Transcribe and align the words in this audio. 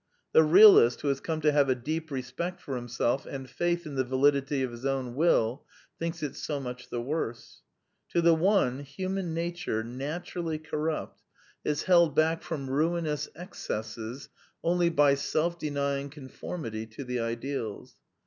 The 0.31 0.41
realist, 0.41 1.01
who 1.01 1.09
has 1.09 1.19
come 1.19 1.41
to 1.41 1.51
have 1.51 1.69
a 1.69 1.75
deep 1.75 2.09
respect 2.09 2.59
for 2.59 2.75
himself 2.75 3.27
and 3.27 3.47
faith 3.47 3.85
in 3.85 3.93
the 3.93 4.03
validity 4.03 4.63
of 4.63 4.71
his 4.71 4.83
own 4.83 5.13
will, 5.13 5.63
thinks 5.99 6.23
it 6.23 6.35
so 6.35 6.59
much 6.59 6.89
the 6.89 6.99
worse. 6.99 7.61
To 8.09 8.19
the 8.23 8.33
one, 8.33 8.79
human 8.79 9.35
nature, 9.35 9.83
naturally 9.83 10.57
corrupt, 10.57 11.21
is 11.63 11.83
held 11.83 12.15
back 12.15 12.41
from 12.41 12.61
32 12.61 12.63
The 12.83 12.89
Quintessence 12.89 13.27
of 13.27 13.33
Ibsenism 13.33 13.37
ruinous 13.37 13.43
excesses 13.45 14.29
only 14.63 14.89
by 14.89 15.13
self 15.13 15.59
denying 15.59 16.09
conformity 16.09 16.87
to 16.87 17.03
the 17.03 17.19
ideals. 17.19 17.97